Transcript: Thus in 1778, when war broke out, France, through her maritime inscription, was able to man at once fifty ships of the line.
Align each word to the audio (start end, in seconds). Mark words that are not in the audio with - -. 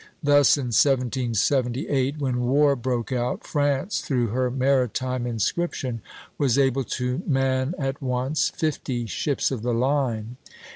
Thus 0.23 0.57
in 0.57 0.73
1778, 0.73 2.17
when 2.17 2.41
war 2.41 2.75
broke 2.75 3.11
out, 3.11 3.45
France, 3.45 4.01
through 4.01 4.29
her 4.29 4.49
maritime 4.49 5.27
inscription, 5.27 6.01
was 6.39 6.57
able 6.57 6.85
to 6.85 7.21
man 7.27 7.75
at 7.77 8.01
once 8.01 8.49
fifty 8.49 9.05
ships 9.05 9.51
of 9.51 9.61
the 9.61 9.75
line. 9.75 10.37